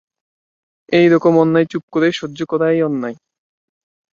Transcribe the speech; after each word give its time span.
এ-রকম 0.89 1.33
অন্যায় 1.37 1.67
চুপ 1.71 1.83
করে 1.91 2.07
সহ্য 2.11 2.39
করাই 2.45 2.79
অন্যায়। 2.81 3.17